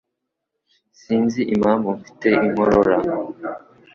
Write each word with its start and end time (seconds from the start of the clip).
Sinzi 1.01 1.41
impamvu 1.55 1.87
mfite 1.99 2.27
inkorora. 2.45 2.95